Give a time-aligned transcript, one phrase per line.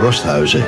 [0.00, 0.64] Rosthuizen.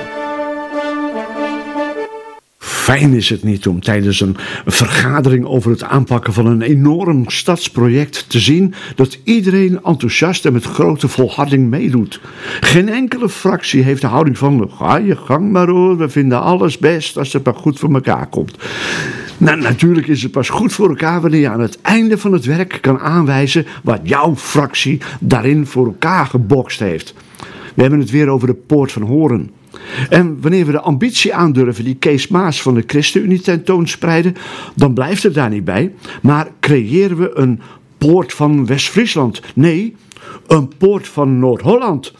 [2.59, 4.37] Fijn is het niet om tijdens een
[4.67, 10.65] vergadering over het aanpakken van een enorm stadsproject te zien dat iedereen enthousiast en met
[10.65, 12.21] grote volharding meedoet.
[12.61, 16.79] Geen enkele fractie heeft de houding van: ga je gang maar hoor, we vinden alles
[16.79, 18.57] best als het maar goed voor elkaar komt.
[19.39, 22.45] Nou, natuurlijk is het pas goed voor elkaar wanneer je aan het einde van het
[22.45, 27.15] werk kan aanwijzen wat jouw fractie daarin voor elkaar gebokst heeft.
[27.75, 29.51] We hebben het weer over de Poort van Horen.
[30.09, 34.37] En wanneer we de ambitie aandurven die Kees Maas van de ChristenUnie tentoonspreiden,
[34.75, 35.93] dan blijft het daar niet bij.
[36.23, 37.61] Maar creëren we een
[37.99, 39.43] poort van West-Friesland.
[39.55, 39.97] Nee,
[40.47, 42.13] een poort van Noord-Holland.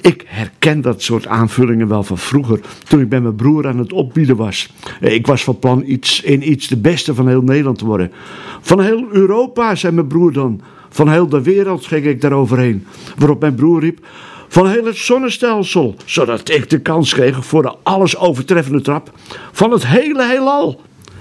[0.00, 3.92] Ik herken dat soort aanvullingen wel van vroeger, toen ik bij mijn broer aan het
[3.92, 4.72] opbieden was.
[5.00, 8.12] Ik was van plan iets, in iets de beste van heel Nederland te worden.
[8.60, 10.60] Van heel Europa, zei mijn broer dan.
[10.88, 12.86] Van heel de wereld ging ik daaroverheen.
[13.16, 14.06] Waarop mijn broer riep:
[14.48, 19.12] van heel het zonnestelsel, zodat ik de kans kreeg voor de alles overtreffende trap
[19.52, 20.80] van het hele heelal.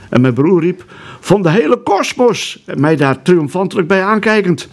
[0.10, 0.86] En mijn broer riep,
[1.20, 4.70] van de hele kosmos, mij daar triomfantelijk bij aankijkend.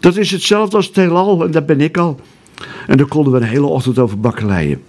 [0.00, 2.20] Dat is hetzelfde als het heelal, en dat ben ik al.
[2.86, 4.82] En daar konden we een hele ochtend over bakkeleien.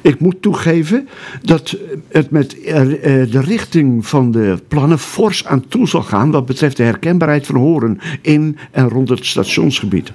[0.00, 1.08] Ik moet toegeven
[1.42, 1.76] dat
[2.08, 2.82] het met eh,
[3.30, 7.54] de richting van de plannen fors aan toe zal gaan wat betreft de herkenbaarheid van
[7.54, 10.12] Horen in en rond het stationsgebied.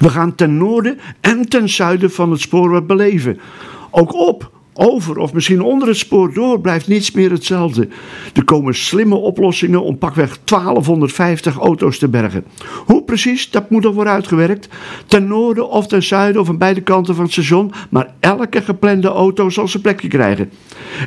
[0.00, 3.38] We gaan ten noorden en ten zuiden van het spoor beleven.
[3.90, 7.88] Ook op, over of misschien onder het spoor door blijft niets meer hetzelfde.
[8.34, 12.44] Er komen slimme oplossingen om pakweg 1250 auto's te bergen.
[12.86, 14.68] Hoe precies, dat moet nog worden uitgewerkt.
[15.06, 19.08] Ten noorden of ten zuiden of aan beide kanten van het station, maar elke geplande
[19.08, 20.50] auto zal zijn plekje krijgen.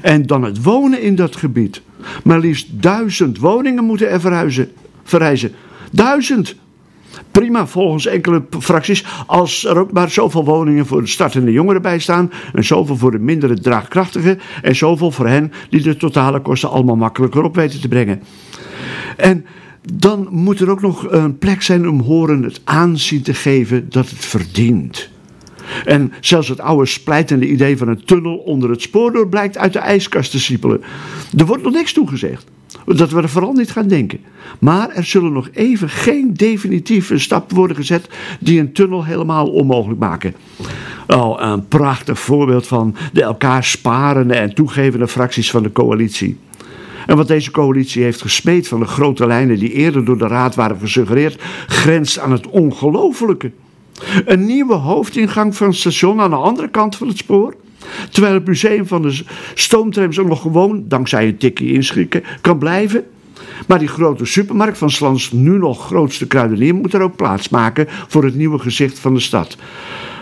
[0.02, 1.82] En dan het wonen in dat gebied.
[2.24, 4.72] Maar liefst duizend woningen moeten er verhuizen,
[5.04, 5.52] verrijzen.
[5.92, 6.56] Duizend!
[7.32, 9.06] Prima volgens enkele fracties.
[9.26, 12.32] Als er ook maar zoveel woningen voor de startende jongeren bij staan.
[12.54, 14.40] En zoveel voor de mindere draagkrachtigen.
[14.62, 18.22] En zoveel voor hen die de totale kosten allemaal makkelijker op weten te brengen.
[19.18, 19.46] En
[19.94, 24.10] dan moet er ook nog een plek zijn om horen het aanzien te geven dat
[24.10, 25.10] het verdient.
[25.86, 29.74] En zelfs het oude splijtende idee van een tunnel onder het spoor door blijkt uit
[29.74, 30.82] de ijskast te siepelen.
[31.38, 32.46] Er wordt nog niks toegezegd.
[32.86, 34.20] Dat we er vooral niet gaan denken.
[34.60, 38.10] Maar er zullen nog even geen definitieve stappen worden gezet
[38.40, 40.36] die een tunnel helemaal onmogelijk maken.
[41.08, 46.38] Oh, een prachtig voorbeeld van de elkaar sparende en toegevende fracties van de coalitie.
[47.06, 50.56] En wat deze coalitie heeft gesmeed van de grote lijnen die eerder door de Raad
[50.56, 53.52] waren gesuggereerd, grenst aan het ongelofelijke.
[54.26, 57.56] Een nieuwe hoofdingang van het station aan de andere kant van het spoor.
[58.10, 63.04] Terwijl het museum van de stoomtrams ook nog gewoon, dankzij een tikkie inschikken, kan blijven.
[63.68, 67.88] Maar die grote supermarkt van Slans nu nog grootste kruidenier moet er ook plaats maken
[68.08, 69.58] voor het nieuwe gezicht van de stad.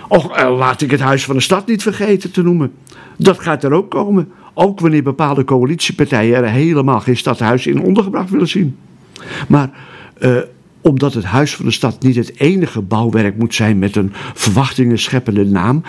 [0.08, 2.72] Och, eh, laat ik het Huis van de Stad niet vergeten te noemen.
[3.18, 4.32] Dat gaat er ook komen.
[4.54, 8.78] Ook wanneer bepaalde coalitiepartijen er helemaal geen stadhuis in ondergebracht willen zien.
[9.48, 9.70] Maar
[10.20, 10.38] uh,
[10.82, 15.00] omdat het Huis van de Stad niet het enige bouwwerk moet zijn met een verwachtingen
[15.00, 15.84] scheppende naam,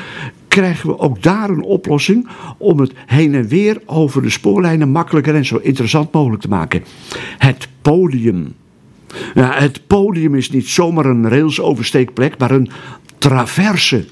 [0.51, 2.29] krijgen we ook daar een oplossing
[2.59, 6.85] om het heen en weer over de spoorlijnen makkelijker en zo interessant mogelijk te maken.
[7.39, 8.55] Het podium.
[9.35, 12.71] Het podium is niet zomaar een railsoversteekplek, maar een
[13.19, 14.05] traverse.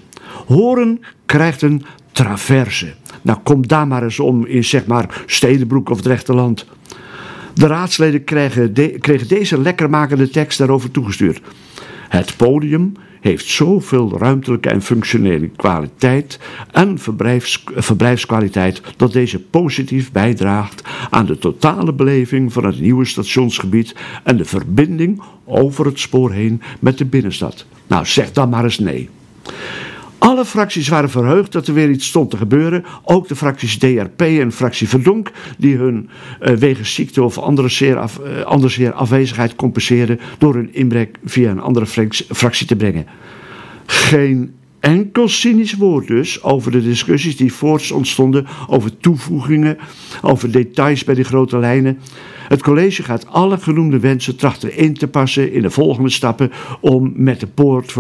[0.47, 2.95] Horen krijgt een traverse.
[3.23, 6.67] Nou, kom daar maar eens om in zeg maar Stedenbroek of Drechterland.
[7.55, 11.41] De raadsleden kregen, kregen deze lekkermakende tekst daarover toegestuurd.
[12.09, 16.39] Het podium heeft zoveel ruimtelijke en functionele kwaliteit
[16.71, 23.95] en verblijfs, verblijfskwaliteit dat deze positief bijdraagt aan de totale beleving van het nieuwe stationsgebied
[24.25, 27.67] en de verbinding over het spoor heen met de binnenstad.
[27.87, 29.09] Nou, zeg dan maar eens nee.
[30.19, 32.85] Alle fracties waren verheugd dat er weer iets stond te gebeuren.
[33.05, 36.09] Ook de fracties DRP en fractie Verdonk, die hun
[36.43, 38.21] uh, wegens ziekte of andere zeer, af,
[38.67, 41.87] zeer afwezigheid compenseerden door hun inbrek via een andere
[42.29, 43.07] fractie te brengen.
[43.87, 49.79] Geen enkel cynisch woord dus over de discussies die voorts ontstonden over toevoegingen,
[50.23, 51.99] over details bij die grote lijnen.
[52.49, 56.51] Het college gaat alle genoemde wensen trachten in te passen in de volgende stappen
[56.81, 57.93] om met de poort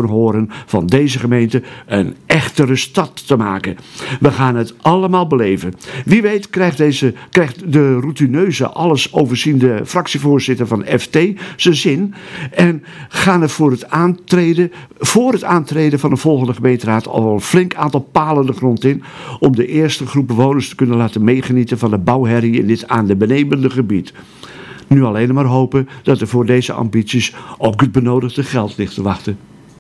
[0.67, 3.77] van deze gemeente een echtere stad te maken.
[4.21, 5.73] We gaan het allemaal beleven.
[6.05, 11.19] Wie weet krijgt, deze, krijgt de routineuze, alles overziende fractievoorzitter van FT
[11.57, 12.15] zijn zin
[12.51, 17.41] en gaan er voor het aantreden, voor het aantreden van de volgende gemeenteraad al een
[17.41, 19.03] flink aantal palen de grond in
[19.39, 23.07] om de eerste groep bewoners te kunnen laten meegenieten van de bouwherrie in dit aan
[23.07, 24.13] de benebende gebied.
[24.89, 29.03] Nu alleen maar hopen dat er voor deze ambities ook het benodigde geld ligt te
[29.03, 29.39] wachten.